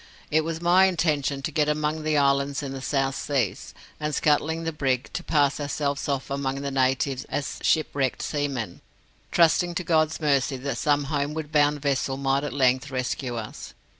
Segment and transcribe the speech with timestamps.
[0.31, 4.63] It was my intention to get among the islands in the South Seas, and scuttling
[4.63, 8.81] the brig, to pass ourselves off among the natives as shipwrecked seamen,
[9.31, 13.75] trusting to God's mercy that some homeward bound vessel might at length rescue us.